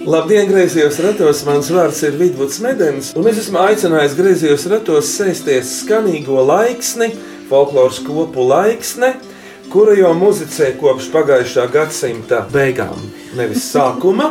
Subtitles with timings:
[0.00, 1.42] Labdien, griezījos ratos!
[1.44, 7.10] Mans vārds ir Vidvuds Medens, un es esmu aicinājis griezījos ratos sēsties skanīgo laiksni,
[7.50, 9.10] folkloras kopu laiksni,
[9.68, 12.96] kura jau muzicē kopš pagājušā gadsimta beigām.
[13.36, 14.30] Nevis sākuma,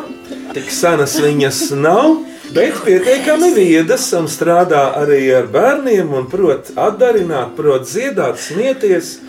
[0.57, 2.17] tik senas viņas nav,
[2.57, 9.20] bet pietiekami viedas un strādā arī ar bērniem un prot atdarināt, prot dziedāt, smieties.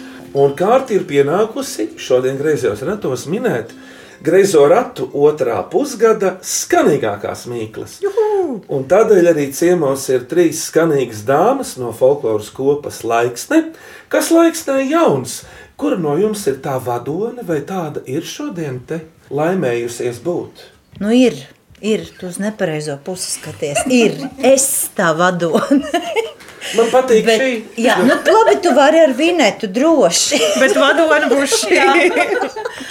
[0.40, 3.74] Un kārti ir pienākusi šodien griezījos ratos minēt
[4.20, 7.94] Greizo ratu otrā pusgada skanīgākās mīklas.
[8.68, 13.62] Un tādēļ arī ciemos ir trīs skanīgas dāmas no folkloras kopas Laiksne,
[14.12, 15.38] kas Laiksnē jauns.
[15.80, 19.00] Kura no jums ir tā vadone, vai tāda ir šodien te
[19.32, 20.66] laimējusies būt?
[21.00, 21.40] Nu, ir,
[21.80, 23.86] ir, tu uz nepareizo pusi skaties.
[23.88, 25.80] Ir, es tā vadonu.
[26.76, 27.54] Man patīk Bet, šī.
[27.80, 30.44] jā, nu, labi, tu vari ar vinetu droši.
[30.60, 31.80] Bet vadona būs šī.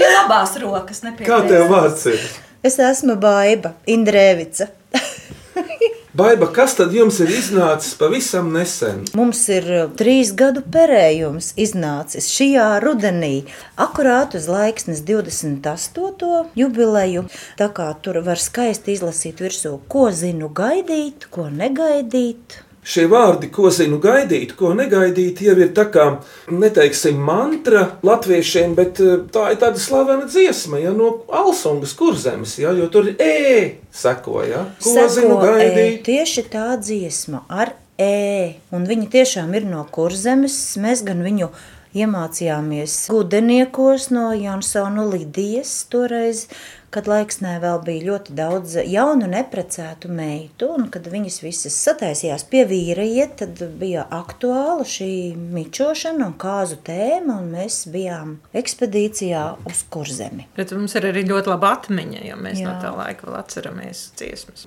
[0.00, 2.22] Pie labās rokas, ne pie Kā tev vārds ir?
[2.64, 4.70] Es esmu Baiba Indrēvica.
[6.16, 9.02] Baiba, kas tad jums ir iznācis pavisam nesen?
[9.14, 13.44] Mums ir uh, trīs gadu perējums iznācis šajā rudenī,
[13.76, 16.32] akurāt uz laiksnes 28.
[16.56, 17.26] jubileju.
[17.60, 22.62] Tā kā tur var skaisti izlasīt virsū, ko zinu gaidīt, ko negaidīt.
[22.80, 26.06] Šie vārdi, ko zinu gaidīt, ko negaidīt, jau ir tā kā,
[26.48, 32.72] neteiksim, mantra latviešiem, bet eh, tā ir tāda slavena dziesma, ja no Alsungas kurzemes, ja,
[32.72, 36.00] jo tur ir e seko, ja, ko Seko zinu E, gaidīt.
[36.08, 38.54] tieši tā dziesma ar E.
[38.72, 40.54] Un viņi tiešām ir no kurzemes.
[40.80, 41.50] Mēs gan viņu
[41.92, 46.46] iemācījāmies gudeniekos no Jansona Lidijas toreiz,
[46.94, 52.64] kad laiksnē vēl bija ļoti daudz jaunu neprecētu meitu, un kad viņas visas sataisījās pie
[52.68, 59.84] vīra iet, tad bija aktuāla šī mičošana un kāzu tēma, un mēs bijām ekspedīcijā uz
[59.92, 60.48] kurzemi.
[60.58, 62.66] Bet mums ir arī ļoti laba atmiņa, jo mēs Jā.
[62.68, 64.66] no tā laika vēl atceramies dziesmas.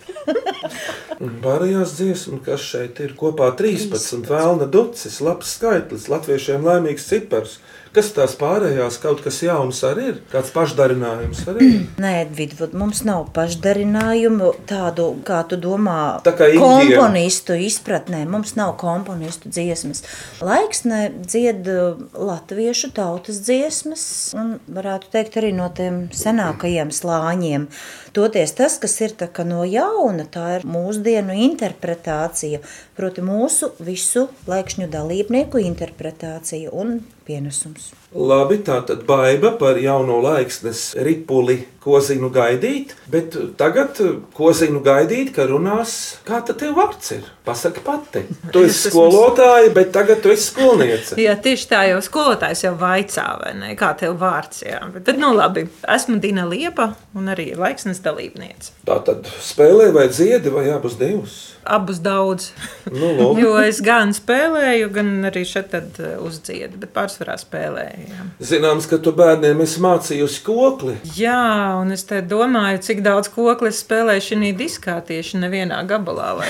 [1.23, 7.59] Un pārējās dziesmas, kas šeit ir kopā 13, vēlna ducis, labs skaitlis, latviešiem laimīgs cipars.
[7.93, 11.67] Kas tās pārējās, kaut kas jauns arī ir, kāds pašdarinājums arī.
[12.03, 16.63] Nē, Vidvud, mums nav pašdarinājumu tādu, kā tu domā, Tā kā Indija.
[16.97, 18.23] komponistu izpratnē.
[18.29, 20.01] Mums nav komponistu dziesmas.
[20.41, 24.05] Laiks ne dzied uh, latviešu tautas dziesmas,
[24.37, 27.69] un varētu teikt arī no tiem senākajiem slāņiem.
[28.13, 29.15] Toties tas, kas ir
[29.49, 32.59] no jauna, tā ir mūsdienu interpretācija,
[32.93, 37.89] proti mūsu visu laikšņu dalībnieku interpretācija un pienesums.
[38.13, 43.99] Labi, tā tad baiva par jauno laiksnes ripuli, ko zinu gaidīt, bet tagad,
[44.35, 45.95] ko zinu gaidīt, ka runās,
[46.27, 47.25] kā tad tev vārds ir?
[47.43, 48.21] Pasaki pati.
[48.53, 51.17] Tu Es esi skolotāja, bet tagad tu esi skolniece.
[51.19, 53.73] Jā, tieši tā jau skolotājs jau vaicā, vai ne?
[53.79, 54.63] Kā tev vārds?
[54.63, 54.79] Jā.
[54.93, 58.71] Bet, tad, nu, labi, esmu Dina Liepa un arī laiksnes dalībniece.
[58.87, 61.35] Tā tad spēlē vai dziedi vai abas divas?
[61.63, 62.51] Abus daudz.
[62.93, 63.39] Nu, lūk.
[63.41, 68.03] Jo es gan spēlēju, gan arī šeit tad, uh, uzdziedu, bet pārsvarā spēlēju.
[68.11, 68.25] Jā.
[68.51, 70.97] Zināms, ka tu bērniem esi mācījusi kokli.
[71.17, 71.39] Jā,
[71.79, 76.47] un es te domāju, cik daudz kokli es spēlēju šajā diskā tieši nevienā gabalā.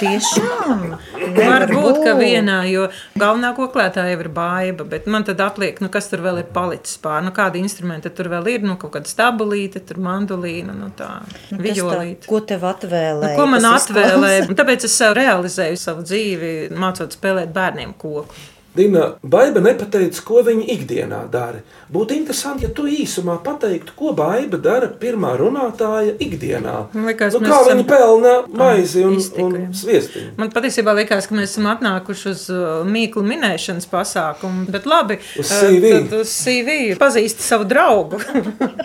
[0.00, 0.96] Tiešām!
[1.36, 2.88] Varbūt, ka vienā, jo
[3.18, 6.98] galvenā koklētāja jau ir baiva, bet man tad atliek, nu, kas tur vēl ir palicis
[7.02, 7.26] pāri.
[7.28, 8.66] Nu, kādi instrumenti tur vēl ir?
[8.66, 11.12] Nu, kaut kāda stabulīte, tur mandolīna, nu, tā,
[11.50, 12.28] tā, violīte.
[12.30, 13.32] ko tev atvēlēja?
[13.32, 14.50] Nu, ko man atvēlēja?
[14.56, 18.55] Tāpēc es sev realizēju savu dzīvi, mācot spēlēt bērniem koku.
[18.76, 21.62] Dina, Baiba nepateica, ko viņa ikdienā dara.
[21.92, 26.76] Būtu interesanti, ja tu īsumā pateiktu, ko Baiba dara pirmā runātāja ikdienā.
[26.94, 29.68] Liekas, nu, kā esam- viņa pelna maizi un, iztiku, un jā.
[29.82, 30.32] sviestiņu.
[30.40, 35.20] Man patiesībā liekas, ka mēs esam atnākuši uz uh, mīklu minēšanas pasākumu, bet labi.
[35.40, 35.94] Uz uh, CV.
[35.96, 38.20] Tad uz CV pazīst savu draugu.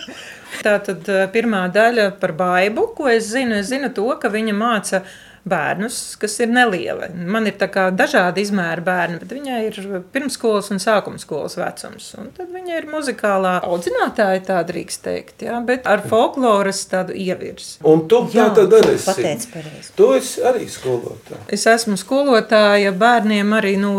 [0.65, 4.55] Tā tad uh, pirmā daļa par baidu, ko es zinu, es zinu to, ka viņa
[4.55, 5.03] māca
[5.49, 7.07] bērnus, kas ir nelieli.
[7.15, 9.79] Man ir tā kā dažādi izmēri bērni, bet viņai ir
[10.13, 12.11] pirmskolas un sākuma skolas vecums.
[12.21, 17.79] Un tad viņa ir muzikālā audzinātāja, tā drīkst teikt, jā, bet ar folkloras tādu ievirsi.
[17.87, 19.91] Un tu Jā, tā tad arī pareizi.
[19.97, 21.41] Tu esi arī skolotāja.
[21.51, 23.95] Es esmu skolotāja bērniem arī no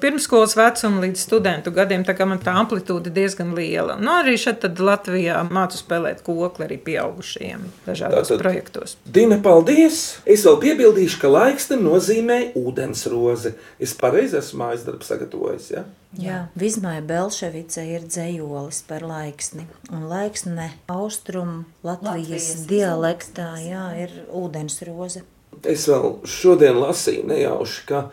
[0.00, 3.98] pirmskolas vecuma līdz studentu gadiem, tā kā man tā amplitūda diezgan liela.
[4.00, 8.96] Nu, arī šeit tad Latvijā mācu spēlēt kokli arī pieaugušajiem dažādos Tātad- projektos.
[9.04, 10.18] Dina, paldies!
[10.26, 13.54] Es vēl piebildu, piebildīšu, ka laiksne nozīmē ūdensrozi.
[13.82, 15.70] Es pareizi esmu mājas darbu sagatavojis.
[15.72, 15.82] Ja?
[16.18, 19.66] Jā, Vizmai Belševice ir dzējolis par laiksni.
[19.90, 25.24] Un laiksne austrumu Latvijas, Latvijas dialektā jā, ir ūdensroze.
[25.66, 28.04] Es vēl šodien lasīju nejauši, ka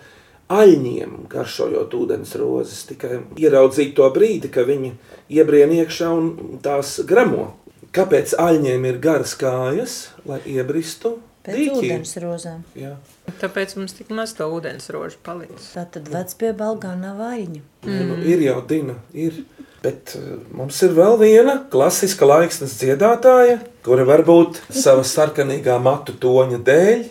[0.55, 4.95] aļņiem garšojot ūdens rozes, tikai ieraudzīju to brīdi, kad viņi
[5.37, 7.51] iebrien iekšā un tās gramo.
[7.95, 11.75] Kāpēc aļņiem ir garas kājas, lai iebristu Pēc dīķī?
[11.79, 12.63] ūdensrozēm.
[12.79, 12.95] Jā.
[13.41, 15.71] Tāpēc mums tik maz to ūdens rožu palicis.
[15.75, 17.61] Tā tad vec pie balgā nav aļņu.
[17.85, 18.09] Mm.
[18.09, 19.43] Nu, ir jau Dina, ir.
[19.85, 26.57] Bet uh, mums ir vēl viena klasiska laiksnes dziedātāja, kura varbūt savas sarkanīgā matu toņa
[26.65, 27.03] dēļ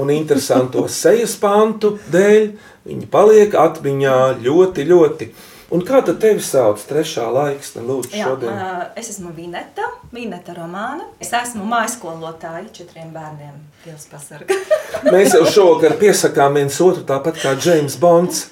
[0.00, 2.48] un interesanto sejas pantu dēļ,
[2.88, 5.30] viņa paliek atmiņā ļoti, ļoti.
[5.68, 8.60] Un kā tad tevi sauc trešā laiksne, lūdzu, Jā, šodien?
[8.96, 9.84] es esmu Vineta,
[10.14, 11.04] Vineta Romāna.
[11.20, 13.58] Es esmu mājskolotāja četriem bērniem.
[13.84, 14.56] Dievs pasargā.
[15.12, 18.46] Mēs jau šovakar piesakām viens otru tāpat kā James Bonds.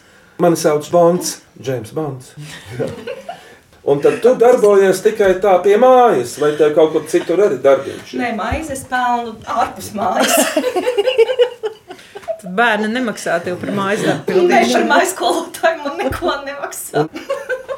[0.45, 2.35] Mani sauc Bonds, James Bonds.
[3.89, 8.01] Un tad tu darbojies tikai tā pie mājas, vai tev kaut kur citur arī ir?
[8.19, 10.37] Nē, maizes pelnu ārpus mājas.
[12.57, 14.87] Bērni nemaksā tev par mājas darbu Nē, par pildīšanu.
[14.93, 17.03] mājskolotāju man neko nemaksā.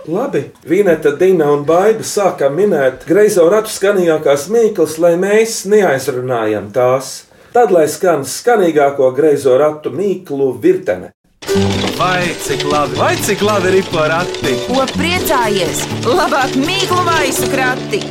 [0.09, 7.25] Labi, Vineta, Dina un Baiba sākām minēt greizo ratu skanīgākās mīklas, lai mēs neaizrunājam tās.
[7.53, 11.11] Tad, lai skan skanīgāko greizo ratu mīklu virtene.
[11.99, 14.55] Vai cik labi, vai cik labi ir porakti?
[14.69, 15.83] Ko priecājies?
[16.07, 18.03] Labāk mīklu maisu krati!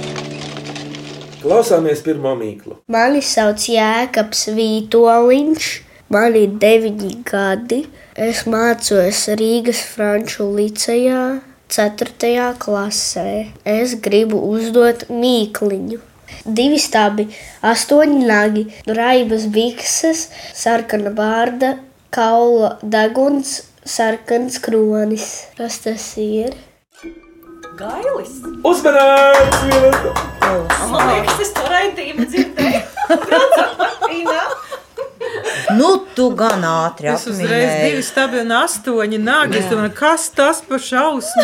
[1.42, 2.80] Klausāmies pirmo mīklu.
[2.92, 5.68] Mani sauc Jēkabs Vītoliņš,
[6.14, 7.84] man ir deviņi gadi.
[8.28, 11.40] Es mācos Rīgas Franču licejā,
[11.70, 12.54] 4.
[12.60, 13.32] klasē.
[13.68, 16.00] Es gribu uzdot mīkliņu.
[16.48, 17.28] Divi stābi,
[17.64, 21.78] astoņi nagi, raibas bikses, sarkana vārda,
[22.12, 25.28] kaula deguns, sarkans kronis.
[25.60, 26.56] Kas tas ir?
[27.78, 28.40] Gailis.
[29.68, 30.14] Vineta!
[30.92, 32.82] Man liekas, es to raidījumu dzirdēju.
[35.76, 39.58] Nu, tu gan ātri Es uzreiz divi stabi un astoņi nāgi.
[39.60, 41.44] Es domāju, kas tas par šausmu?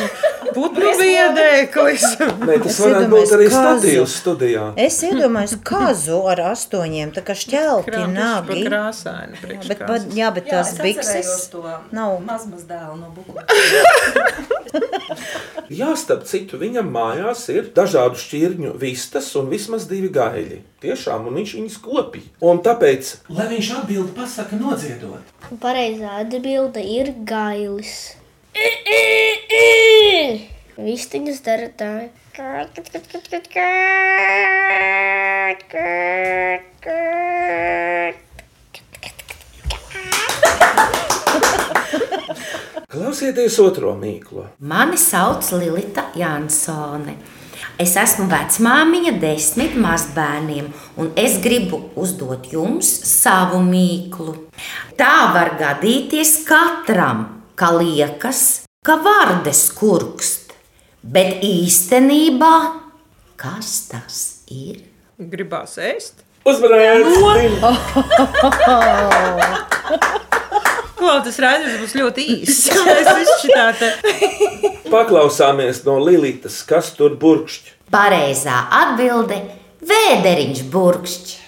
[0.55, 2.05] Putnu viedēklis.
[2.45, 4.67] Nē, tas Es varētu būt arī statīvs studijā.
[4.79, 8.63] Es iedomājos kazu ar astoņiem, tā kā šķelti Pa nagi.
[8.69, 12.15] krāsaini Jā, priekš bet, pat- jā, bet Jā, tās es bikses atcerējos to nav.
[12.29, 13.35] mazmaz dēlu no buku.
[15.79, 20.59] Jā, starp citu, viņam mājās ir dažādu šķirņu vistas un vismaz divi gaļi.
[20.83, 22.33] Tiešām, un viņš viņus kopīja.
[22.43, 25.31] Un tāpēc, lai viņš atbild, pasaka nodziedot.
[25.63, 28.13] Pareizā atbilde ir gailis.
[30.77, 31.93] Vistiņas dara tā.
[42.93, 44.43] Klausieties otro mīklu.
[44.69, 47.15] Mani sauc Lilita Jansone.
[47.81, 50.67] Es esmu vecmāmiņa desmit mazbērniem,
[51.01, 54.35] un es gribu uzdot jums savu mīklu.
[54.99, 57.25] Tā var gadīties katram,
[57.57, 60.53] ka liekas, ka vardes kurkst,
[61.01, 62.55] bet īstenībā
[63.41, 64.19] kas tas
[64.53, 64.85] ir?
[65.17, 66.21] Gribās ēst.
[66.45, 67.09] Uzmanīgs!
[71.03, 72.69] Vēl tas raidījums būs ļoti īss.
[74.93, 77.73] Paklausāmies no Lilitas, kas tur burkšķi.
[77.93, 79.41] Pareizā atbilde-
[79.91, 81.39] vēderiņš burkšķis.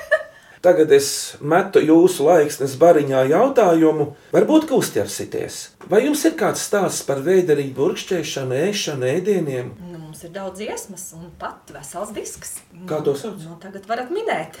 [0.64, 1.08] Tagad es
[1.40, 5.60] metu jūsu laiksnes bariņā jautājumu, varbūt ka uzķersieties.
[5.88, 9.72] Vai jums ir kāds stāsts par veidarīgu burkšķēšanu, ēšanu, ēdieniem?
[9.80, 12.58] Nu, mums ir daudz dziesmas un pat vesels disks.
[12.88, 13.38] Kā to sauc?
[13.40, 14.58] Nu, tagad varat minēt.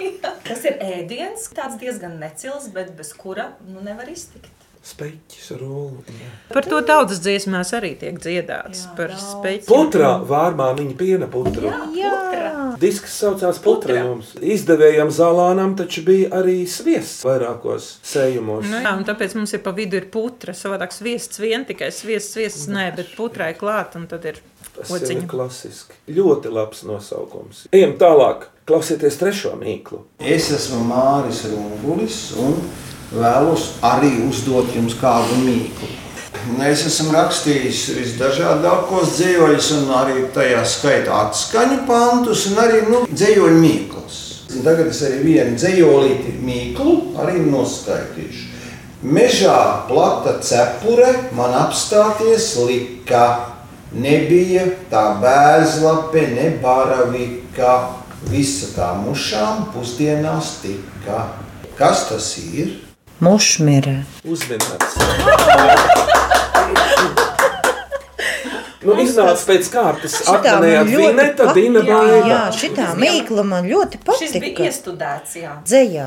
[0.48, 4.48] Tas ir ēdiens, tāds diezgan necils, bet bez kura nu, nevar iztikt.
[4.80, 6.00] Speķis, rūlu.
[6.48, 8.86] Par to tautas dziesmās arī tiek dziedāts.
[8.86, 9.66] Jā, Par speķu.
[9.68, 11.68] Putrā vārmā viņa piena putru.
[11.94, 12.14] Jā,
[12.80, 13.98] Disks saucās putra Putra.
[14.00, 14.30] jums.
[14.40, 18.64] Izdevējam zālānam taču bija arī sviests vairākos sējumos.
[18.70, 20.54] Nu, jā, un tāpēc mums ir pa vidu ir putra.
[20.56, 24.40] Savādāk sviests vien tikai sviests, sviests nē, bet putrai klāt un tad ir
[24.78, 25.26] Tas jau ir ociņa.
[25.28, 25.98] klasiski.
[26.08, 27.66] Ļoti labs nosaukums.
[27.74, 28.48] Ejam tālāk.
[28.70, 30.04] Klausieties trešo mīklu.
[30.20, 32.56] Es esmu Māris Rungulis un
[33.14, 35.88] vēlos arī uzdot jums kādu mīklu.
[36.64, 43.50] Es esmu rakstījis visdažādākos dzīsļus, un arī tajā skaitā atskaņu pantus, un arī nu, dzīsļu
[43.60, 44.20] mīklas.
[44.64, 48.48] Tagad es arī vienu dzīslīti mīklu arī noskaitīšu.
[49.00, 53.24] Mežā plata cepure man apstāties lika.
[53.90, 57.96] Nebija tā bēzlape, ne baravika.
[58.28, 61.24] Visa tā mušām pusdienās tika.
[61.78, 62.89] Kas tas ir?
[63.20, 64.00] Mušmire.
[64.24, 64.96] Uzminēts.
[68.80, 70.14] Nu, iznāca pēc kārtas.
[70.24, 72.28] Ļoti Vineta, Dina Jā, Baiba.
[72.30, 74.68] jā, šitā mīkla man ļoti Šis bija patika.
[74.70, 75.52] iestudēts, jā.
[75.68, 76.06] Dzējā.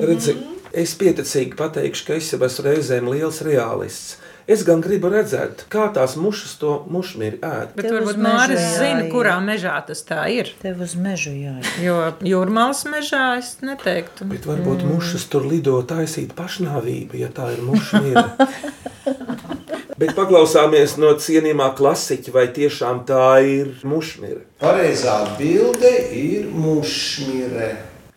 [0.00, 0.36] Redzi,
[0.72, 4.16] es pieticīgi pateikšu, ka es jau esmu reizēm liels realists.
[4.44, 7.70] Es gan gribu redzēt, kā tās mušas to mušmīri ēd.
[7.78, 10.50] Bet Tev varbūt Māris zina, kurā mežā tas tā ir.
[10.60, 11.70] Tev uz mežu jāiet.
[11.80, 11.96] Jo
[12.28, 14.28] jūrmālas mežā es neteiktu.
[14.28, 14.92] Bet varbūt mm.
[14.92, 18.26] mušas tur lido taisīt pašnāvību, ja tā ir mušmīra.
[20.00, 24.42] Bet paklausāmies no cienījumā klasiķa, vai tiešām tā ir mušmīra.
[24.60, 27.70] Pareizā atbilde ir mušmire.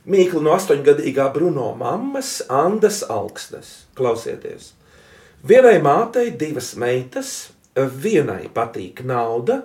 [0.07, 3.85] Mīkla no astoņgadīgā Bruno mammas, Andas Alksnes.
[3.95, 4.73] Klausieties!
[5.47, 7.27] Vienai mātei divas meitas,
[8.03, 9.61] vienai patīk nauda,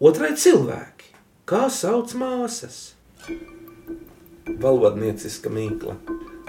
[0.00, 1.10] otrai cilvēki.
[1.44, 2.94] Kā sauc māsas?
[4.62, 5.98] Valodnieciska mīkla.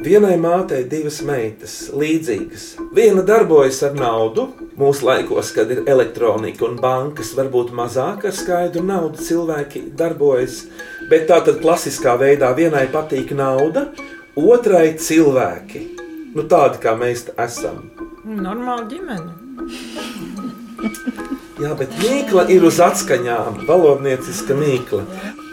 [0.05, 2.67] Vienai mātei divas meitas, līdzīgas.
[2.95, 4.45] Viena darbojas ar naudu,
[4.79, 10.61] mūsu laikos, kad ir elektronika un bankas, varbūt mazāk ar skaidru naudu cilvēki darbojas.
[11.11, 13.89] Bet tā tad klasiskā veidā vienai patīk nauda,
[14.39, 15.83] otrai cilvēki.
[16.31, 17.92] Nu, tādi kā mēs esam.
[18.23, 19.33] Normāla ģimene.
[21.59, 25.03] Jā, bet mīkla ir uz atskaņām, valodnieciska mīkla.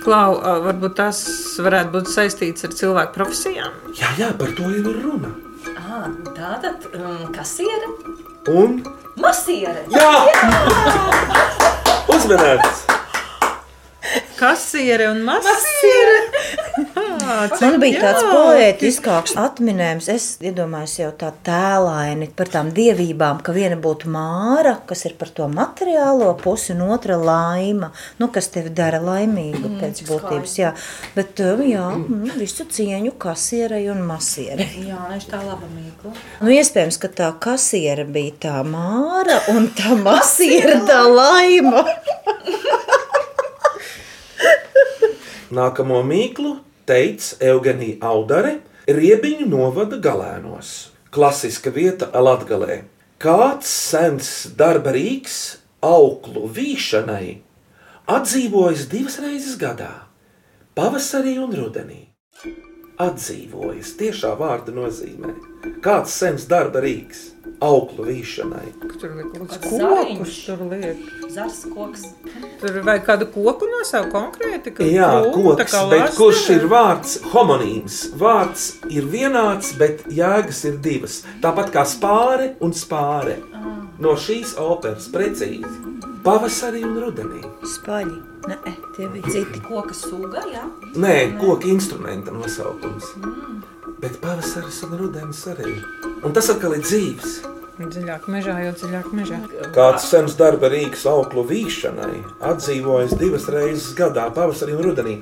[0.05, 1.21] Klau, varbūt tas
[1.61, 3.75] varētu būt saistīts ar cilvēku profesijām.
[3.99, 5.33] Jā, jā, par to jau ir runa.
[5.77, 7.91] Ah, tātad um, kasiere,
[8.49, 8.79] Un
[9.21, 9.83] masiere.
[9.93, 10.13] Jā!
[12.15, 12.87] uzmanīts!
[14.39, 16.23] Kasiere un masiere.
[17.31, 20.09] Man bija tāds poētiskāks atminējums.
[20.11, 25.31] Es iedomājos jau tā tēlaini par tām dievībām, ka viena būtu māra, kas ir par
[25.35, 30.57] to materiālo pusi, un otra laima, nu, kas tevi dara laimīgu mm, pēc būtības.
[30.59, 30.73] Jā.
[31.17, 34.69] Bet um, jā, mm, visu cieņu kasierai un masierai.
[34.89, 36.15] Jā, viņš tā laba mīkla.
[36.41, 41.85] Nu, iespējams, ka tā kasiere bija tā māra un tā masiera tā laima.
[45.61, 46.57] Nākamo mīklu
[46.91, 48.59] teica Eugenija Audare,
[48.91, 50.91] Riebiņu novada galēnos.
[51.15, 52.83] Klasiska vieta Latvijā.
[53.21, 55.37] Kāds sens darba rīks
[55.85, 57.39] auklu vīšanai
[58.11, 59.93] atdzīvojas divas reizes gadā-
[60.79, 62.01] pavasarī un rudenī.
[62.99, 65.35] Atdzīvojas tiešā vārda nozīmē.
[65.85, 68.69] Kāds sens darba rīks auklu vīšanai?
[69.01, 70.37] Tur liek kaut Kāds zariņš.
[70.47, 71.03] tur liek.
[71.31, 72.07] Zars koks.
[72.61, 74.73] Tur vai kādu koku nosaukt konkrēti?
[74.91, 76.17] Jā, koks, kā bet lasne?
[76.17, 78.01] kurš ir vārds homonīms?
[78.21, 81.21] Vārds ir vienāds, bet jēgas ir divas.
[81.45, 83.39] Tāpat kā spāre un spāre.
[84.01, 85.87] No šīs operas precīzi.
[86.25, 87.41] Pavasarī un rudenī.
[87.65, 88.19] Spaļi.
[88.49, 88.57] Nē,
[88.97, 89.61] tie bija citi.
[89.65, 90.65] Koka suga, jā.
[90.97, 93.15] Nē, koka instrumenta nosaukums.
[94.01, 95.75] Bet pavasaris un rudenis arī.
[96.25, 97.39] Un tas atkal ir dzīves.
[97.81, 99.39] Dziļāk mežā, jau dziļāk mežā.
[99.73, 105.15] Kāds sens darba rīks auklu vīšanai atdzīvojas divas reizes gadā, pavasarī un rudenī.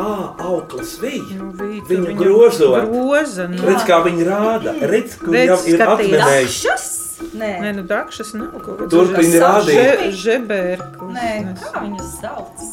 [0.00, 1.36] Ā, auklas vīja.
[1.36, 2.88] Nu, vītu, Viņu grozot.
[2.88, 3.60] Groza, nu.
[3.68, 4.72] Redz, kā viņi rāda.
[4.80, 6.06] Redz, kur Redz, jau ir skaties.
[6.06, 6.56] atminējis.
[6.64, 6.88] Šas?
[7.36, 8.90] Nē, Nē, nu dakšas nav kaut kāds.
[8.96, 10.02] Turpini rādīt.
[10.24, 11.12] Žebērku.
[11.12, 12.66] Nē kā viņas sauc?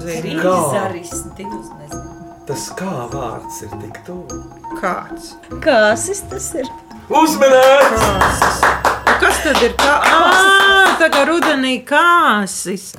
[0.00, 2.04] Rīzaris, divas nezinu.
[2.48, 4.40] Tas kā vārds ir tik tuvu.
[4.80, 5.34] Kāds?
[5.64, 6.68] Kāsis tas ir?
[7.08, 8.02] Uzmanīts!
[8.04, 8.58] Kāsis.
[9.08, 9.72] Nu, Kas tad ir?
[9.80, 9.92] Kā?
[10.04, 12.90] Ā, tā kā rudenī kāsis.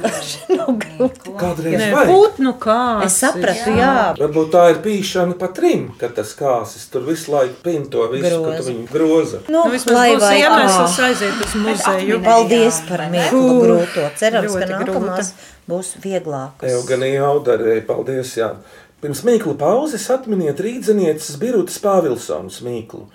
[1.39, 2.09] Kādreiz Nē, vajag.
[2.09, 3.05] putnu kāsis.
[3.05, 3.91] Es sapratu, jā.
[4.17, 8.33] Varbūt tā ir pīšana pa trim, kad tas kāsis tur visu laiku pin to visu,
[8.41, 8.65] Groza.
[8.71, 9.41] viņu groza.
[9.47, 12.19] Nu, Nu, vismaz lai būs iemesls aiziet uz muzeju.
[12.25, 14.09] Paldies par mīklu grūto.
[14.19, 15.31] Cerams, ka nākamās
[15.69, 16.73] būs vieglākas.
[16.73, 18.51] Eugenija Audarē, paldies, jā.
[18.99, 23.05] Pirms mīklu pauzes atminiet rīdzenieces Birutas Pāvilsonas mīklu.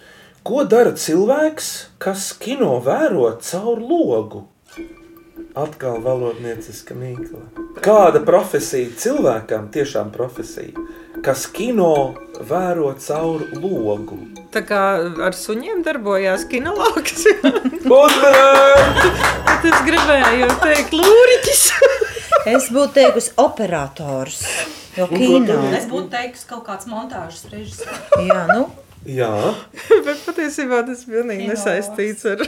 [0.45, 4.43] Ko dara cilvēks, kas kino vēro caur logu?
[5.57, 7.41] Atkal valodnieciska mīkla.
[7.81, 10.85] Kāda profesija cilvēkam, tiešām profesija,
[11.25, 11.89] kas kino
[12.51, 14.21] vēro caur logu?
[14.53, 14.83] Tā kā
[15.31, 17.25] ar suņiem darbojās kinologs.
[19.49, 21.67] Tad es gribēju teikt, lūriķis.
[22.55, 24.45] Es būtu teikusi operators.
[24.99, 25.63] Jo kino.
[25.73, 28.03] Es būtu teikusi kaut kāds montāžas režisors.
[28.21, 28.67] Jā, nu,
[29.05, 29.31] Jā,
[30.07, 32.45] Bet patiesībā tas pilnīgi nesaistīts ar.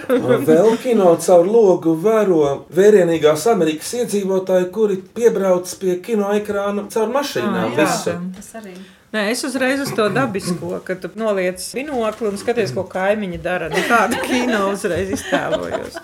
[0.49, 7.67] vēl kino caur logu vēro vērienīgās Amerikas iedzīvotāji, kuri piebrauc pie kino ekrāna caur mašīnām.
[7.67, 7.85] Ah, jā.
[7.85, 8.17] visu.
[8.39, 8.77] Tas arī.
[9.15, 13.69] Nē, es uzreiz uz to dabisko, ka tu noliec binokli un skaties, ko kaimiņi dara.
[13.73, 16.01] Nu, tādu kino uzreiz iztēlojos.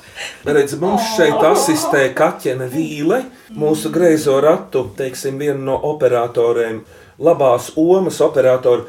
[0.47, 3.25] Redz, mums šeit asistē Kaķene Vīle,
[3.59, 6.85] mūsu greizo ratu, teiksim, viena no operatoriem.
[7.23, 8.83] labās omas operatori.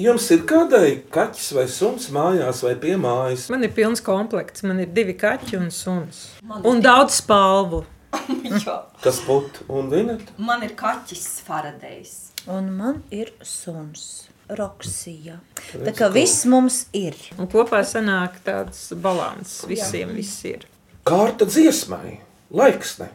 [0.00, 3.48] Jums ir kādai kaķis vai suns mājās vai pie mājas?
[3.52, 4.62] Man ir pilns komplekts.
[4.64, 6.22] Man ir divi kaķi un suns.
[6.64, 7.82] Un daudz spalvu.
[8.48, 8.78] Jā.
[9.04, 10.32] Kas put un vineta?
[10.40, 12.14] Man ir kaķis Faradejs.
[12.48, 14.30] Un man ir suns.
[14.56, 15.36] Roksija.
[15.74, 17.18] Tā kā viss mums ir.
[17.36, 19.60] Un kopā sanāk tāds balans.
[19.68, 20.64] Visiem viss ir.
[21.06, 22.16] Kārta dziesmai,
[22.56, 23.12] laiks ne.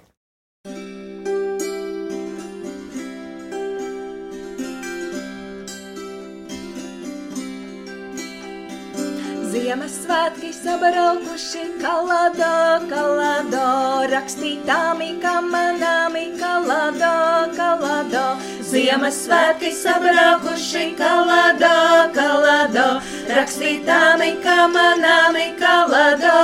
[9.55, 12.47] Ziemassvētki sabraukuši kalado,
[12.89, 13.67] kalado,
[14.11, 17.11] rakstītāmi, kā manāmi, kalado,
[17.55, 18.25] kalado.
[18.67, 21.71] Ziemassvētki sabraukuši kalado,
[22.17, 22.85] kalado,
[23.31, 26.35] rakstītāmi, kā manāmi, kalado,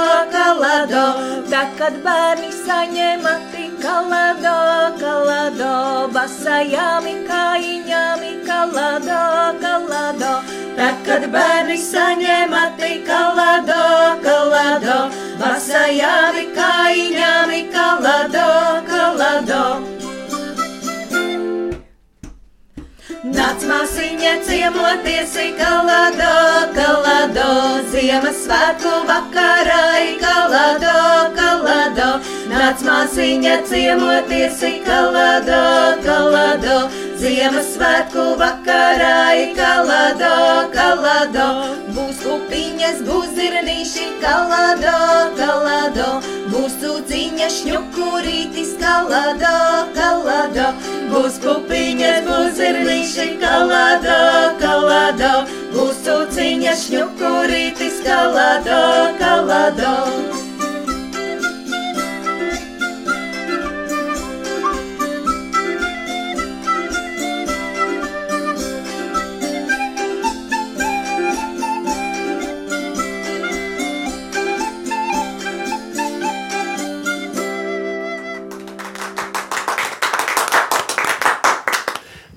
[0.88, 1.42] kalado.
[1.50, 4.56] Tā, kad bērni saņēma tik kalado,
[5.00, 9.22] kalado, basajāmi, kājiņāmi, kalado,
[9.62, 10.34] kalado.
[10.78, 18.50] Tā, kad bērni saņēma tik kalado, kalado, basajāmi, kājiņāmi, kalado,
[18.88, 19.91] kalado.
[23.32, 26.32] Nāc māsiņa ciemoties, kalado,
[26.76, 27.52] kalado,
[27.94, 30.96] Ziemassvētku vakarai, kalado,
[31.38, 32.10] kalado.
[32.52, 35.62] Nāc māsiņa ciemoties, kalado,
[36.04, 36.78] kalado,
[37.22, 40.36] Ziemassvētku vakarai, kalado,
[40.76, 41.48] kalado.
[41.96, 45.00] Būs kupiņas, būs zirnīši, kalado,
[45.40, 46.12] kalado.
[46.52, 49.54] Būs cūciņa, šņukurītis, kalado,
[49.96, 50.66] kalado.
[51.12, 54.20] Būs kupiņas, būs zirnīši, kalado,
[54.60, 55.32] kalado.
[55.72, 58.84] Būs cūciņa, šņukurītis, kalado,
[59.24, 60.31] kalado.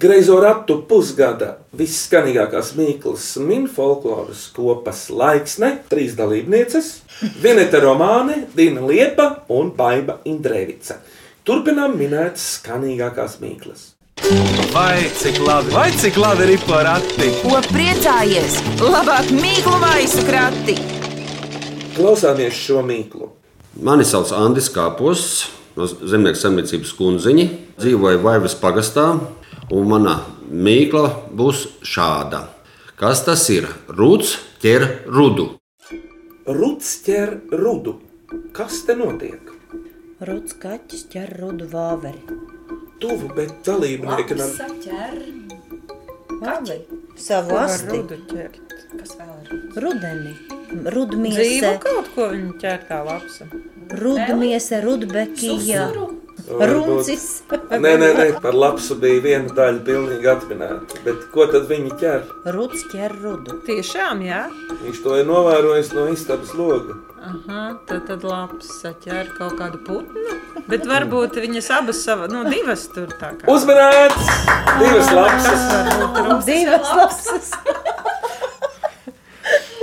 [0.05, 6.89] Greizo ratu pusgada visskanīgākās mīklas min folkloras kopas laiksne, trīs dalībnieces-
[7.43, 10.99] Vineta Romāne, Dina Liepa un Baiba Indrēvica.
[11.49, 13.95] Turpinām minēt skanīgākās mīklas.
[14.75, 17.31] Vai cik labi, vai cik labi ir porakti?
[17.41, 18.59] Ko priecājies?
[18.85, 20.75] Labāk mīklu maisu krati!
[21.97, 23.31] Klausāmies šo mīklu.
[23.81, 25.47] Mani sauc Andris Kāpos,
[25.79, 27.49] no zemnieku samniecības kundziņa.
[27.81, 29.07] Dzīvoju Vaivas pagastā,
[29.73, 30.19] un mana
[30.51, 32.45] mīkla būs šāda.
[33.01, 33.69] Kas tas ir?
[33.89, 35.55] Rūts ķer rudu.
[36.47, 37.99] Ruds ķer rudu.
[38.57, 39.53] Kas te notiek?
[40.25, 42.21] Ruds kaķis ķer rudu vāveri.
[43.01, 44.53] Tuvu, bet dalībnieki nav.
[44.59, 45.17] Saķer,
[46.35, 47.01] Vāveri.
[47.21, 47.99] Savu asti.
[47.99, 48.61] rudu ķert?
[48.99, 49.65] kas vēl ir?
[49.83, 50.35] Rudeni.
[50.75, 51.73] Dzīvu Rudmiese.
[51.83, 53.47] kaut ko viņa ķer kā lapsa.
[54.01, 55.89] Rudmiese, rudbekija.
[55.89, 56.14] Susuru.
[56.45, 57.43] Runcis.
[57.71, 61.01] Nē, nē, nē, par lapsu bija viena daļa pilnīgi atminēta.
[61.07, 62.27] Bet ko tad viņi ķer?
[62.57, 63.59] Ruds ķer rudu.
[63.67, 64.45] Tiešām, jā.
[64.83, 66.99] Viņš to ir novērojis no istabas loga.
[67.25, 70.37] Aha, tad, tad labs saķer kaut kādu putnu.
[70.69, 73.49] Bet varbūt viņas abas sava, nu, divas tur tā kā.
[73.53, 74.29] Uzmanīts!
[74.81, 77.51] Divas ir Divas lapsas.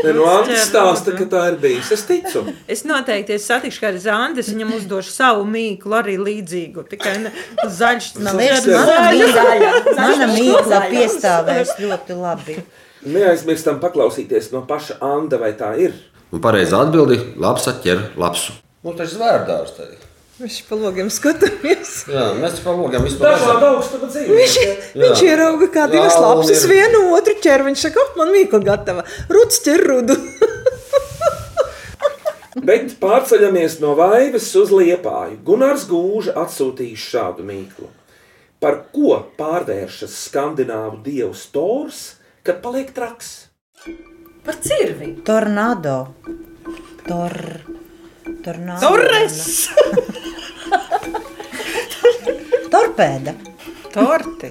[0.02, 1.92] No Antas ķer stāsta, ka tā ir bijis.
[1.94, 2.44] Es ticu.
[2.72, 6.86] Es noteikti es satikšu zāndi, es viņam uzdošu savu mīklu, arī līdzīgu.
[6.92, 7.34] Tikai ne,
[7.80, 12.58] zaļš, liekas, mana mīkla, mana mīkla piestāvēs ļoti labi.
[13.02, 15.96] Neaizmirstam paklausīties no paša Anda, vai tā ir.
[16.32, 18.54] Un pareizā atbildi- lapsa ķer lapsu.
[18.86, 19.76] Mums tas ir zvērdārs.
[19.78, 20.11] te.
[20.40, 21.90] Viņš pa logiem skatāmies.
[22.10, 24.38] Jā, mēs tam logam vispār Dažādi augstuma dzīve.
[24.40, 24.56] Viņš,
[24.98, 27.62] viņš ierauga kā divas lapas, ir- vienu otru ķer.
[27.68, 29.04] Viņš saka, oh, man mīkla gatava.
[29.30, 30.16] Ruds ķer rudu.
[32.68, 35.38] Bet pārceļamies no Vaivas uz Liepāju.
[35.48, 37.88] Gunārs Gūža atsūtījis šādu mīklu.
[38.62, 42.02] Par ko pārvēršas skandināvu dievs Tors,
[42.46, 43.32] kad paliek traks?
[44.46, 45.16] Par cirvi.
[45.26, 45.96] Tornado.
[47.08, 47.38] Tor.
[48.46, 48.82] Tornado.
[48.90, 49.40] Torres!
[53.02, 53.32] Torpēda.
[53.90, 54.50] Torti!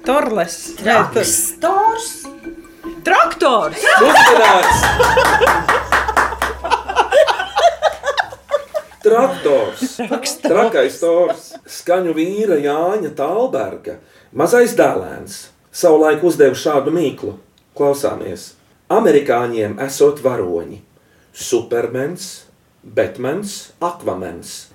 [0.00, 0.54] Torles!
[3.04, 3.82] Traktors!
[4.06, 4.80] Uzmanīts!
[9.04, 9.84] Traktors,
[10.40, 13.98] trakais tors, skaņu vīra Jāņa Talberga,
[14.32, 17.36] mazais dēlēns, savulaik uzdeva šādu mīklu.
[17.76, 18.54] Klausāmies!
[18.88, 20.80] Amerikāņiem esot varoņi,
[21.36, 22.32] supermens,
[22.80, 24.69] betmens, akvamens.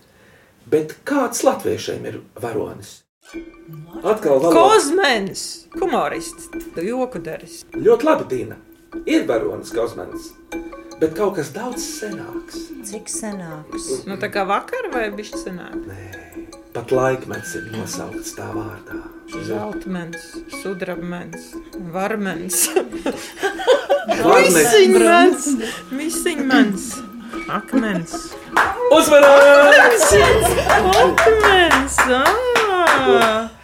[0.71, 3.01] Bet kāds latviešiem ir varonis?
[4.05, 4.53] Atkal valoda.
[4.53, 5.43] Kozmens,
[5.79, 7.63] humorists, joku daris.
[7.73, 8.57] Ļoti labi, Dīna.
[9.09, 10.29] Ir varonis Kozmens,
[11.01, 12.59] bet kaut kas daudz senāks.
[12.87, 13.89] Cik senāks?
[14.07, 15.81] Nu, tā kā vakar vai bišķi senāk?
[16.75, 19.01] Pat laikmets ir nosaukts tā vārdā.
[19.47, 20.25] Zeltmens,
[20.61, 21.51] sudrabmens,
[21.93, 22.65] varmens,
[24.05, 24.55] Varmens.
[24.55, 25.47] misiņmens,
[25.97, 26.89] misiņmens,
[27.49, 28.15] akmens.
[28.95, 30.09] Uzmanības!
[30.95, 32.01] Akmens!
[32.09, 32.23] ā!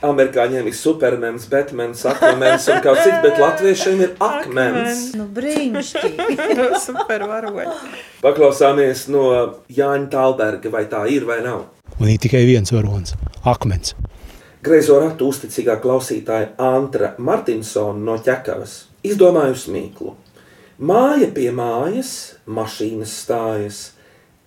[0.02, 5.04] Amerikāņiem ir supermens, betmens, akmens un kaut cits, bet latviešiem ir akmens.
[5.18, 6.38] Nu, brīnišķīgi.
[6.86, 7.68] Super varoņi.
[8.24, 9.26] Paklausāmies no
[9.72, 11.68] Jāņa Talberga, vai tā ir vai nav.
[12.00, 13.16] Un ir tikai viens varonis-
[13.54, 13.96] akmens.
[14.62, 20.14] Greizo ratu uzticīgā klausītāja Antra Martinsona no ķekavas izdomājusi mīklu.
[20.82, 23.82] Māja pie mājas, mašīnas stājas,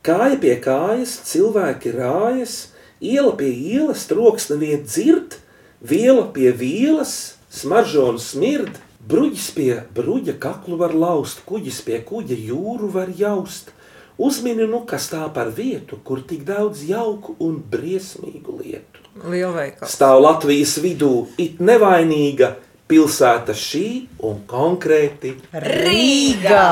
[0.03, 2.55] kāja pie kājas, cilvēki rājas,
[2.99, 5.37] iela pie ielas, troksni vien dzird,
[5.79, 12.41] viela pie vielas, smaržo un smird, bruģis pie bruģa kaklu var laust, kuģis pie kuģa
[12.51, 13.71] jūru var jaust.
[14.19, 19.07] Uzmini, nu, kas tā par vietu, kur tik daudz jauku un briesmīgu lietu.
[19.23, 19.95] Lielveikals.
[19.95, 22.57] Stāv Latvijas vidū it nevainīga
[22.91, 23.87] pilsēta šī
[24.29, 25.33] un konkrēti
[25.65, 26.67] Rīgā!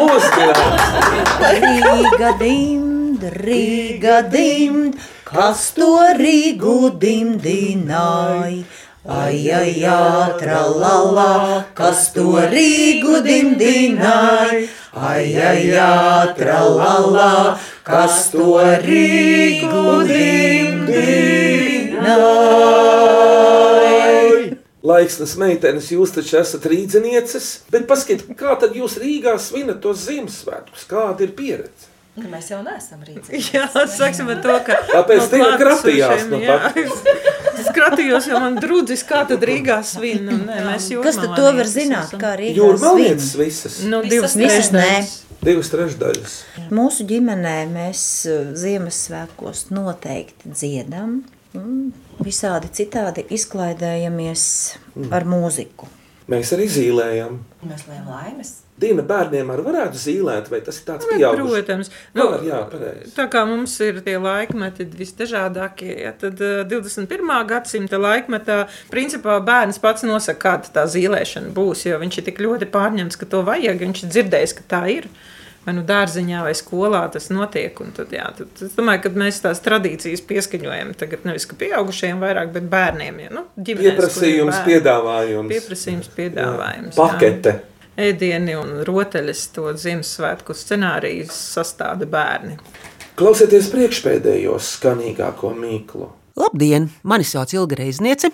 [0.00, 0.90] Uzmanības!
[1.58, 8.64] Rīga dimd, Rīga dimd, kas to Rīgu dimdināja?
[9.08, 14.66] Ai, ai, ātrā lalā, kas to Rīgu dimdināja?
[14.92, 17.56] Ai, ai, ātrā lalā,
[17.88, 21.38] kas to Rīgu dimdināja?
[24.86, 30.84] Laiksnes meitenes, jūs taču esat rīznieces, bet paskatieties, kā tad jūs Rīgā svinat tos Ziemassvētkus?
[30.90, 31.88] Kāda ir pieredze?
[32.18, 33.40] Nu, mēs jau neesam rīcīgi.
[33.54, 34.78] Jā, sāksim ar to, ka.
[34.90, 36.56] Tāpēc tev kratījās klātesošiem, no jā.
[36.64, 37.54] pat.
[37.58, 40.24] Es kratījos, jo man drudzis, kā tad Rīgā svin.
[40.26, 43.22] Nu, nē, mēs Kas tad to var zināt, kā Rīgā svin?
[43.42, 43.80] visas.
[43.86, 44.82] Nu, divas Visas nē.
[44.82, 45.14] trešdaļas.
[45.46, 46.36] Divas trešdaļas.
[46.74, 51.20] Mūsu ģimenē mēs uh, Ziemassvētkos noteikti dziedam,
[52.24, 54.44] visādi citādi izklaidējamies
[55.14, 55.88] ar mūziku.
[56.28, 57.38] Mēs arī zīmējam.
[57.64, 58.56] Mēs lēmām laimes.
[58.78, 61.48] Dīna bērniem arī varētu zīmēt, vai tas ir tāds pieaugušs?
[61.50, 63.10] Protams, nu, Var, jā, pareizi.
[63.16, 67.32] tā kā mums ir tie laikmeti visdažādākie, ja, tad uh, 21.
[67.48, 68.58] gadsimta laikmetā
[68.92, 71.88] principā bērns pats nosaka, kāda tā zīmēšana būs.
[71.88, 75.10] Jo viņš ir tik ļoti pārņemts, ka to vajag, viņš ir dzirdējis, ka tā ir.
[75.66, 77.80] Vai nu dārziņā, vai skolā tas notiek.
[77.84, 82.20] un Tad, jā, tad, es domāju, ka mēs tās tradīcijas pieskaņojam tagad nevis ka pieaugušiem,
[82.22, 83.18] vairāk, bet bērniem.
[83.26, 84.70] Ja, nu, ģimenēs, Pieprasījums, bērni.
[84.70, 85.52] piedāvājums.
[85.52, 86.94] Pieprasījums, piedāvājums.
[86.94, 87.00] Jā.
[87.02, 87.56] Pakete.
[87.58, 87.64] Jā.
[87.98, 92.54] Ēdieni un rotaļas to Ziemassvētku scenāriju sastāda bērni.
[93.18, 96.06] Klausieties priekšpēdējos skanīgāko mīklu.
[96.38, 96.86] Labdien!
[97.02, 98.30] Mani sauc Ilga Reizniece.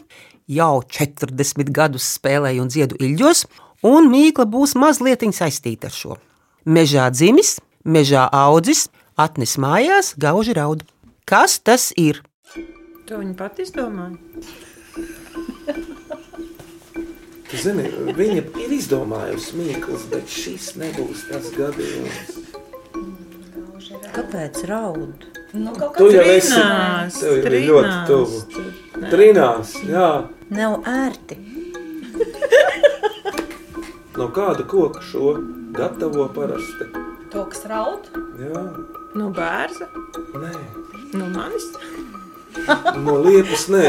[0.53, 3.47] Jau 40 gadus spēlēju un dziedu ilģos,
[3.89, 6.19] un mīkla būs mazliet saistīta ar šo.
[6.65, 8.87] Mežā dzimis, mežā audzis,
[9.21, 10.85] atnes mājās gauži raud.
[11.29, 12.23] Kas tas ir?
[13.05, 14.17] To viņi pat izdomāja.
[17.51, 17.85] Tu Zini,
[18.17, 22.41] viņa ir izdomājusi mīklas, bet šis nebūs tas gadījums.
[24.15, 25.27] Kāpēc raud?
[25.53, 28.65] Nu, kaut Tu jau esi Trinās, tev ir ļoti tuvu.
[29.13, 30.09] Trinās, jā.
[30.49, 31.37] Nav ērti.
[34.17, 35.35] No kāda koka šo
[35.77, 36.87] gatavo parasti?
[37.33, 38.09] To, kas raud.
[38.39, 38.63] Jā,
[39.15, 39.87] No bērza?
[40.35, 40.55] nē.
[41.15, 41.69] No manis?
[43.05, 43.87] No liepas nē.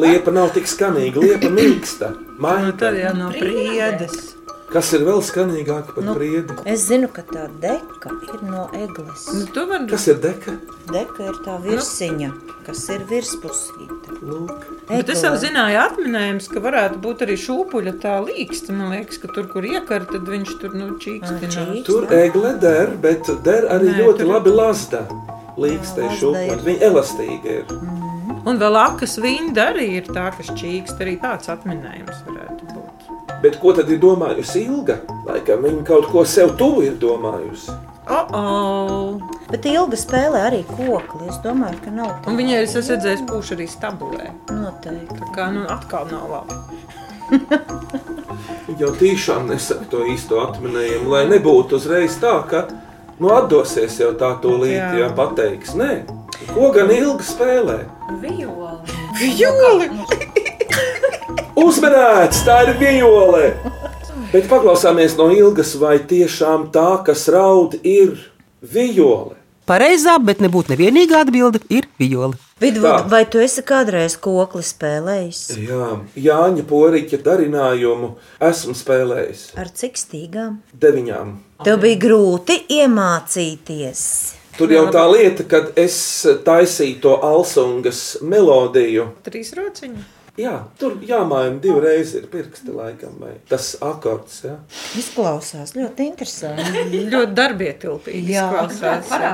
[0.00, 2.08] Liepa nav tik skanīga, liepa mīksta.
[2.16, 2.72] Nu, Maita.
[2.86, 4.34] tad jau no priedes.
[4.68, 6.52] Kas ir vēl skanīgāk par Nu, priedi?
[6.68, 9.22] Es zinu, ka tā deka ir no eglis.
[9.32, 10.58] Nu, tu vari Kas ir deka?
[10.92, 12.28] Deka ir tā virsiņa,
[12.66, 14.18] kas ir virspusīta.
[14.28, 14.66] Lūk.
[14.90, 18.76] Bet es jau zināju, atminējums, ka varētu būt arī šūpuļa tā līksta.
[18.76, 21.80] Man liekas, ka tur, kur iekar, tad viņš tur nu, čīkstinās.
[21.88, 25.06] Tur egle der, bet der arī Nē, ļoti tur- labi lazda.
[25.58, 26.60] Līkstē šūpot.
[26.68, 27.72] Viņa elastīga ir.
[28.46, 31.00] Un vēl akas vinda arī ir tā, kas čīkst.
[31.02, 32.57] Arī tāds atminējums varētu būt.
[33.42, 34.98] Bet ko tad ir domājusi Ilga?
[35.28, 37.76] Laikam viņa kaut ko sev tuvu ir domājusi.
[38.08, 39.20] Oh, oh.
[39.50, 41.26] Bet ilgi spēlē arī kokli.
[41.28, 42.30] Es domāju, ka nav tā.
[42.30, 44.30] Un viņa arī es redzēju, pūš arī stabulē.
[44.48, 45.18] Noteikti.
[45.20, 46.56] Tā kā nu, atkal nav labi.
[48.80, 52.64] Jau tiešām nesaka to īsto atminējumu, lai nebūtu uzreiz tā, ka
[53.20, 54.90] nu, atdosies jau tā tūlīt, Jā.
[55.02, 55.74] ja pateiks.
[55.76, 56.04] Nē,
[56.54, 57.78] ko gan ilgi spēlē?
[58.22, 58.98] Violi.
[59.20, 59.90] Violi!
[61.58, 63.48] Uzmanīts, tā ir viole!
[64.30, 68.12] Bet paklausāmies no ilgas, vai tiešām tā, kas raud, ir
[68.62, 69.34] viole.
[69.68, 72.36] Pareizā, bet nebūtu nevienīgā atbilde ir viola.
[72.62, 75.40] Vidvud, vai tu esi kādreiz kokli spēlējis?
[75.60, 78.08] Jā, Jāņa Poriņa darinājumu
[78.48, 80.60] esmu spēlējis Ar cik stīgām?
[80.72, 81.34] deviņām.
[81.66, 84.04] Tev bija grūti iemācīties.
[84.58, 85.98] Tur jau tā lieta, kad es
[86.46, 89.10] taisīju to Alsungas melodiju.
[89.26, 90.17] Trīs rociņi.
[90.38, 94.36] Jā, tur jāmaina divreiz ir pirksti laikam, vai tas akords.
[94.46, 94.54] Ja?
[94.98, 96.84] Izklausās ļoti interesanti.
[97.14, 98.36] ļoti darbietilpīgi.
[98.36, 98.46] Jā.
[98.46, 99.32] izklausās, jā.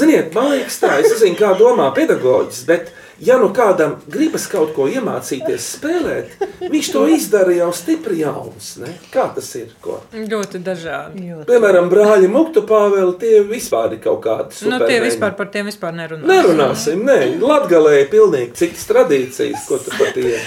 [0.00, 2.88] Ziniet, man liekas, tā es nezinu, kā domā pedagoģis, bet
[3.18, 6.34] ja nu kādam gribas kaut ko iemācīties spēlēt,
[6.72, 8.76] viņš to izdara jau stipri jauns.
[8.82, 8.92] Ne?
[9.12, 9.72] Kā tas ir?
[9.80, 10.00] Ko?
[10.12, 11.26] Ļoti dažādi.
[11.48, 15.92] Piemēram, brāļi Muktu Pāveli, tie vispār ir kaut kādi Nu, tie vispār par tiem vispār
[15.96, 16.26] nerunā.
[16.28, 20.40] Nerunāsim, nē, Latvijā ir pilnīgi citas tradīcijas, ko tu pat ir.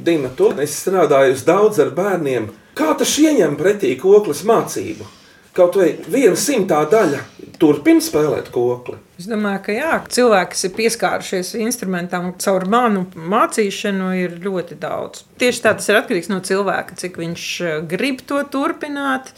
[0.00, 2.48] Dina, tu esi strādājusi daudz ar bērniem.
[2.76, 5.19] Kā tas ieņem pretī koklas mācību?
[5.56, 7.24] Kaut vai viena simtā daļa
[7.60, 8.96] turpina spēlēt kokli.
[9.20, 15.24] Es domāju, ka jā, cilvēki, kas ir pieskārušies instrumentam caur manu mācīšanu, ir ļoti daudz.
[15.42, 19.34] Tieši tā tas ir atkarīgs no cilvēka, cik viņš eh, grib to turpināt.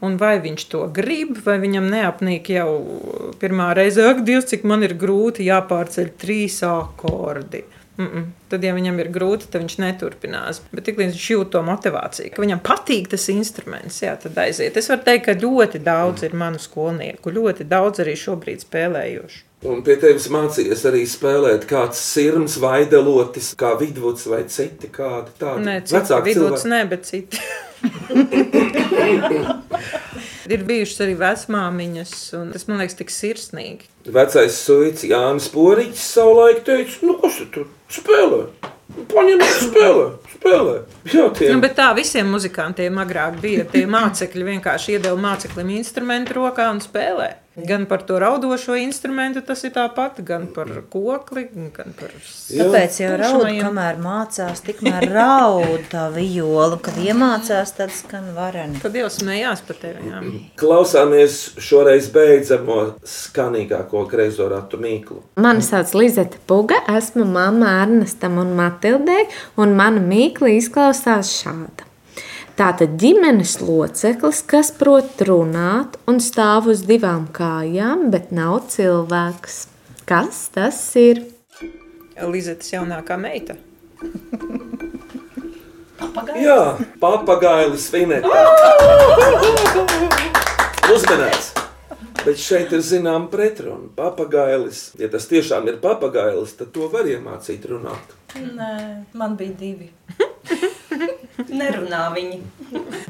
[0.00, 2.70] Un vai viņš to grib, vai viņam neapnīk jau
[3.36, 7.60] pirmā reize, ak, Dievs, cik man ir grūti jāpārceļ trīs akordi.
[7.66, 8.24] Mm -mm.
[8.48, 10.62] Tad, ja viņam ir grūti, tad viņš neturpinās.
[10.72, 14.76] Bet tiklīdz viņš jūt to motivāciju, ka viņam patīk tas instruments, jā, tad aiziet.
[14.76, 19.44] Es varu teikt, ka ļoti daudz ir manu skolnieku, ļoti daudz arī šobrīd spēlējuši.
[19.68, 25.34] Un pie tevis mācījies arī spēlēt kāds sirds vai delotis, kā vidvuds vai citi kādi
[25.36, 27.36] tādi Nē, citi vidulis, nē, bet citi.
[30.54, 33.84] ir bijušas arī vecmāmiņas, un tas man liekas tik sirsnīgi.
[34.08, 38.40] Vecais suits Jānis Poriņš savulaik teica, nu kas tu tur spēlē?
[39.10, 40.74] Paņem, spēlē, spēlē.
[41.12, 43.66] Jā, tie Nu, bet tā visiem muzikantiem agrāk bija.
[43.70, 47.30] Tie mācekļi vienkārši iedeva māceklim instrumentu rokā un spēlē.
[47.66, 52.12] Gan par to raudošo instrumentu tas ir tāpat, gan par kokli, gan par
[52.50, 56.78] Tāpēc jau raud, kamēr mācās, tikmēr raud tā viola.
[56.82, 58.80] Kad iemācās, tad skan vareni.
[58.82, 60.08] Tad jau smējās par tevi.
[60.10, 60.22] Jā.
[60.60, 65.20] klausāmies šoreiz beidzamo skanīgāko greizo ratu mīklu.
[65.40, 69.28] Mani sauc Lizeta Puga, esmu mamma Ernestam un Matildei,
[69.60, 71.89] un mana mīkla izklausās šāda.
[72.60, 79.54] Tātad ģimenes loceklis, kas prot runāt un stāv uz divām kājām, bet nav cilvēks.
[80.04, 81.22] Kas tas ir?
[82.20, 83.56] Lizetes jaunākā meita.
[86.36, 88.44] Jā, papagailis svinētā.
[90.92, 91.54] Uzmanīts!
[92.20, 93.88] Bet šeit ir zināma pretruna.
[93.96, 98.12] Papagailis, ja tas tiešām ir papagailis, tad to var iemācīt runāt.
[98.36, 98.74] Nē,
[99.16, 99.88] man bija divi.
[101.60, 102.38] Nerunā viņi.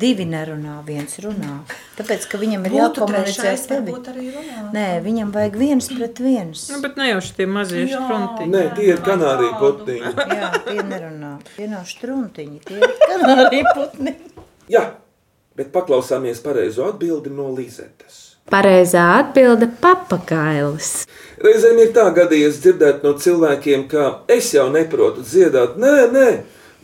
[0.00, 1.58] Divi nerunā, viens runā.
[1.98, 3.92] Tāpēc, ka viņam ir jākomunicē trešais, ar tevi.
[3.92, 4.62] varbūt arī runā.
[4.76, 6.64] Nē, viņam vajag viens pret viens.
[6.72, 8.00] Nu, bet ne jau šie mazie Jā.
[8.00, 8.50] struntiņi.
[8.54, 10.14] Nē, tie ir kanārija putniņi.
[10.40, 11.34] Jā, tie nerunā.
[11.56, 14.16] Tie nav struntiņi, tie ir kanārija putni.
[14.70, 14.84] Jā,
[15.58, 18.26] bet paklausāmies pareizo atbildi no Lizetes.
[18.50, 21.04] Pareizā atbilde- papagailis.
[21.40, 25.76] Reizēm ir tā gadījies dzirdēt no cilvēkiem, ka es jau neprotu dziedāt.
[25.78, 26.24] Nē, nē,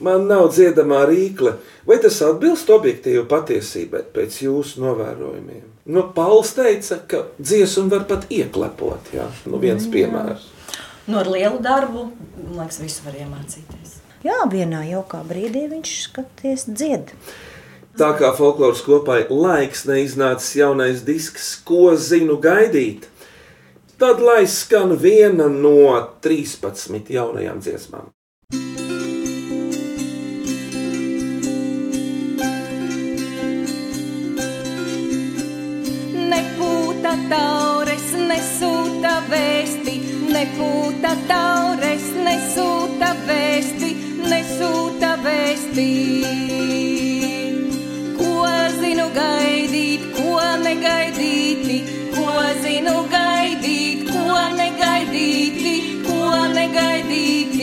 [0.03, 1.57] man nav dziedamā rīkle.
[1.87, 5.65] Vai tas atbilst objektīvi patiesībai pēc jūsu novērojumiem?
[5.87, 9.13] Nu, Pauls teica, ka dziesmu var pat ieklepot.
[9.15, 10.49] Jā, nu viens piemērs.
[11.07, 12.09] No ar lielu darbu,
[12.41, 14.01] man liekas, visu var iemācīties.
[14.27, 17.13] Jā, vienā jaukā brīdī viņš skaties dzied.
[17.97, 23.07] Tā kā folkloras kopai laiks neiznācis jaunais disks, ko zinu gaidīt,
[23.97, 25.95] tad lai skan viena no
[26.27, 28.11] 13 jaunajām dziesmām.
[37.31, 39.95] Taures, nesūta vēsti,
[40.35, 43.91] nepūta taures, nesūta vēsti,
[44.31, 45.89] nesūta vēsti.
[48.21, 48.47] Ko
[48.81, 51.79] zinu gaidīt, ko negaidīti,
[52.17, 55.77] ko zinu gaidīt, ko negaidīti,
[56.09, 57.56] ko negaidīti.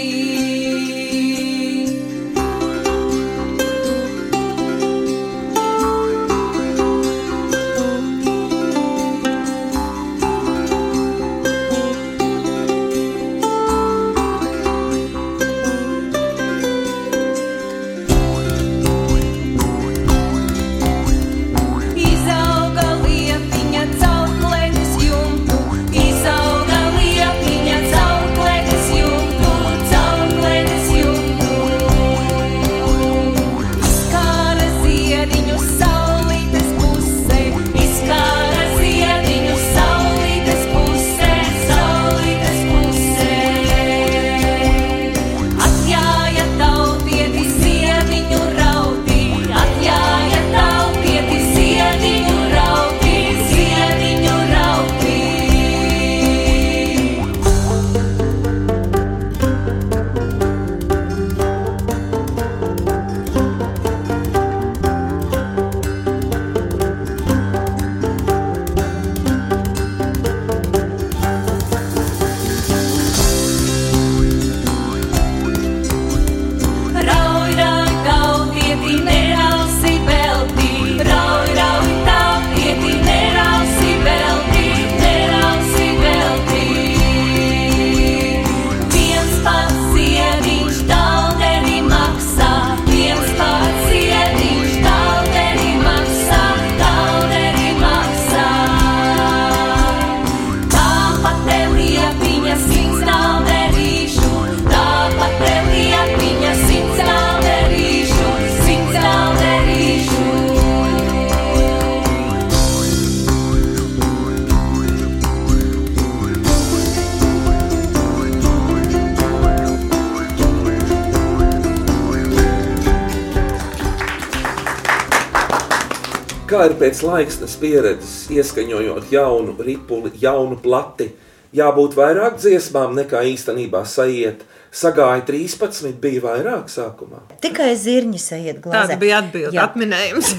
[126.94, 131.10] Pēc laiksnes pieredzes, ieskaņojot jaunu ripuli, jaunu plati,
[131.56, 134.44] jābūt vairāk dziesmām nekā īstenībā sajiet.
[134.74, 137.20] Sagāja 13, bija vairāk sākumā.
[137.42, 138.96] Tikai zirņi sajiet glāzē.
[138.96, 140.32] Tāda bija atbilde, atminējums.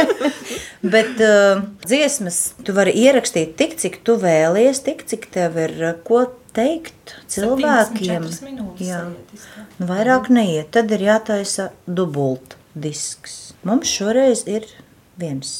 [0.94, 5.92] Bet uh, dziesmas tu vari ierakstīt tik, cik tu vēlies, tik, cik tev ir uh,
[6.04, 6.24] ko
[6.56, 8.28] teikt cilvēkiem.
[8.32, 9.02] 74 minūtes Jā.
[9.76, 13.52] Nu, vairāk neiet, tad ir jātaisa dubult disks.
[13.68, 14.64] Mums šoreiz ir
[15.20, 15.52] viens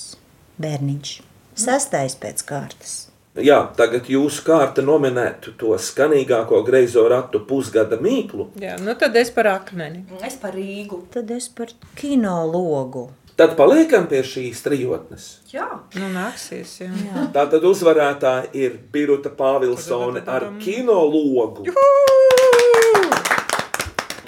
[0.61, 1.13] bērniņš,
[1.61, 2.97] sastais pēc kārtas.
[3.41, 8.49] Jā, tagad jūsu kārta nominētu to skanīgāko greizo ratu pusgada mīklu.
[8.61, 10.03] Jā, nu tad es par akmeni.
[10.27, 11.05] Es par Rīgu.
[11.15, 13.07] Tad es par kino logu.
[13.39, 15.29] Tad paliekam pie šīs trijotnes.
[15.55, 16.91] Jā, Nu, nāksies, jā.
[17.07, 17.23] jā.
[17.33, 21.65] Tā tad uzvarētāja ir Birta Pāvilsone ar kino logu.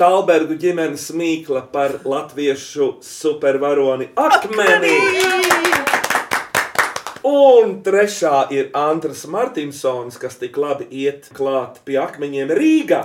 [0.03, 4.97] Talbergu ģimenes mīkla par latviešu supervaroni Akmeni.
[7.31, 13.05] Un trešā ir Andris Martinsons, kas tik labi iet klāt pie akmeņiem Rīgā.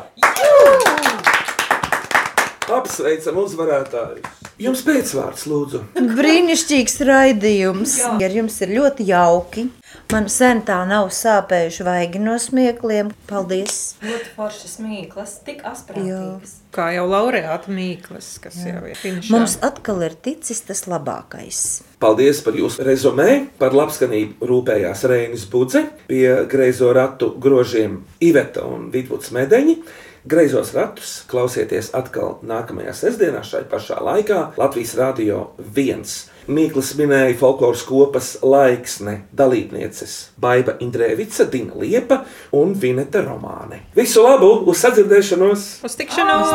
[2.79, 4.46] Apsveicam uzvarētājus!
[4.57, 5.83] Jums pēcvārds, lūdzu!
[6.17, 7.99] Brīnišķīgs raidījums.
[8.17, 9.67] Ar jums ir ļoti jauki.
[10.09, 13.11] Man sen tā nav sāpējuši vaigi no smiekliem.
[13.29, 13.75] Paldies!
[14.01, 16.55] ļoti foršas mīklas, tik asprātīgas.
[16.73, 19.29] Kā jau laureāta Mīklas, kas jau ir finišā.
[19.33, 21.61] Mums atkal ir ticis tas labākais.
[22.01, 23.29] Paldies par jūsu rezumē.
[23.61, 29.79] Par labskanību rūpējās Reinis Budze, pie greizo ratu grožiem Iveta un Vidvuds Medeņi.
[30.25, 36.03] Greizos ratus klausieties atkal nākamajā sestdienā, šai pašā laikā Latvijas Rādio 1.
[36.47, 42.21] Mīkls minēja folkloras kopas laiksne dalībnieces Baiva Indrēvica, Dina Liepa
[42.55, 43.81] un Vineta Romāne.
[43.95, 45.67] Visu labu, uz sadzirdēšanos!
[45.87, 46.53] Uz tikšanos!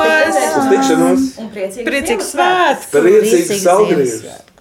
[0.63, 1.29] Uz tikšanos!
[1.45, 2.89] Un priecīgs Priecīgs Ziemassvētkus!
[2.89, 3.05] svētku!
[3.05, 4.52] Priecīgs salgriežs!